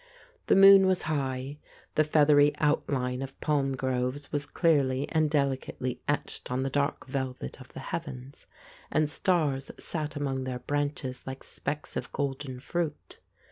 [0.47, 1.59] The moon was high,
[1.93, 7.05] the feathery outline of palm groves was clearly and deli cately etched on the dark
[7.07, 8.47] velvet of the heavens,
[8.89, 13.19] and stars sat among their branches like specks of golden fruit.